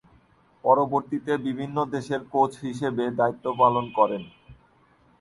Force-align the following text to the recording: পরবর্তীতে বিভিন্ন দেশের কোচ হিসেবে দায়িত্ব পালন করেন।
পরবর্তীতে 0.63 1.31
বিভিন্ন 1.45 1.77
দেশের 1.95 2.21
কোচ 2.33 2.51
হিসেবে 2.65 3.03
দায়িত্ব 3.19 3.45
পালন 3.61 3.85
করেন। 3.97 4.23